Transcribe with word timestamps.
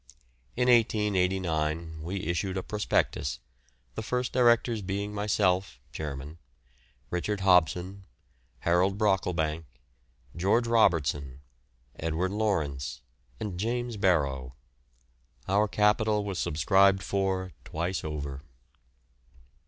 In 0.55 0.67
1889 0.67 1.99
we 2.01 2.21
issued 2.23 2.57
a 2.57 2.63
prospectus, 2.63 3.37
the 3.93 4.01
first 4.01 4.33
directors 4.33 4.81
being 4.81 5.13
myself 5.13 5.79
(chairman), 5.91 6.39
Richard 7.11 7.41
Hobson, 7.41 8.05
Harold 8.61 8.97
Brocklebank, 8.97 9.65
George 10.35 10.65
Robertson, 10.65 11.41
Edward 11.99 12.31
Lawrence, 12.31 13.01
and 13.39 13.59
James 13.59 13.95
Barrow. 13.95 14.55
Our 15.47 15.67
capital 15.67 16.23
was 16.23 16.39
subscribed 16.39 17.03
for 17.03 17.51
twice 17.63 18.03
over. 18.03 18.41